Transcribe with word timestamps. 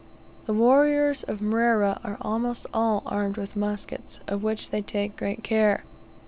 The 0.47 0.53
warriors 0.55 1.21
of 1.21 1.41
Mrera 1.43 1.99
are 2.03 2.17
almost 2.21 2.65
all 2.73 3.03
armed 3.05 3.37
with 3.37 3.55
muskets, 3.55 4.19
of 4.25 4.41
which 4.41 4.71
they 4.71 4.81
take 4.81 5.15
great 5.15 5.43
care. 5.43 5.83